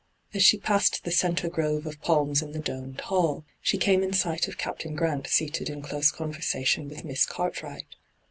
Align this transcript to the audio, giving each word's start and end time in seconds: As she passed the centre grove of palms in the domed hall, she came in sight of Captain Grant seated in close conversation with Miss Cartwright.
As 0.33 0.41
she 0.41 0.57
passed 0.57 1.03
the 1.03 1.11
centre 1.11 1.47
grove 1.47 1.85
of 1.85 2.01
palms 2.01 2.41
in 2.41 2.53
the 2.53 2.59
domed 2.59 3.01
hall, 3.01 3.45
she 3.61 3.77
came 3.77 4.01
in 4.01 4.13
sight 4.13 4.47
of 4.47 4.57
Captain 4.57 4.95
Grant 4.95 5.27
seated 5.27 5.69
in 5.69 5.83
close 5.83 6.09
conversation 6.11 6.89
with 6.89 7.05
Miss 7.05 7.23
Cartwright. 7.23 7.85